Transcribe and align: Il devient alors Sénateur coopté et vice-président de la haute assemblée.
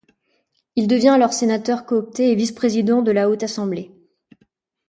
Il 0.75 0.87
devient 0.87 1.09
alors 1.09 1.31
Sénateur 1.31 1.85
coopté 1.85 2.31
et 2.31 2.35
vice-président 2.35 3.03
de 3.03 3.11
la 3.11 3.29
haute 3.29 3.43
assemblée. 3.43 3.91